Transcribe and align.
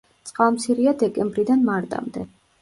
წყალმცირეა 0.27 0.93
დეკემბრიდან 1.03 1.63
მარტამდე. 1.69 2.27